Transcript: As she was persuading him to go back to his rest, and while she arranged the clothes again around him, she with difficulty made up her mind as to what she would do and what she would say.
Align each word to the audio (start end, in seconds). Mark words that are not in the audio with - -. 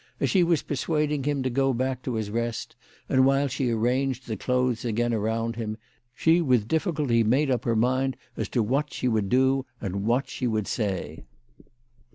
As 0.19 0.31
she 0.31 0.41
was 0.41 0.63
persuading 0.63 1.25
him 1.25 1.43
to 1.43 1.51
go 1.51 1.73
back 1.73 2.01
to 2.01 2.15
his 2.15 2.31
rest, 2.31 2.75
and 3.07 3.23
while 3.23 3.47
she 3.47 3.69
arranged 3.69 4.25
the 4.25 4.35
clothes 4.35 4.83
again 4.83 5.13
around 5.13 5.57
him, 5.57 5.77
she 6.15 6.41
with 6.41 6.67
difficulty 6.67 7.23
made 7.23 7.51
up 7.51 7.65
her 7.65 7.75
mind 7.75 8.17
as 8.35 8.49
to 8.49 8.63
what 8.63 8.91
she 8.91 9.07
would 9.07 9.29
do 9.29 9.63
and 9.79 10.03
what 10.07 10.27
she 10.27 10.47
would 10.47 10.65
say. 10.65 11.23